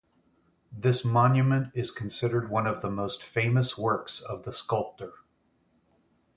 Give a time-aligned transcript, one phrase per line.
[0.71, 5.13] This monument is considered one of the most famous works of the sculptor.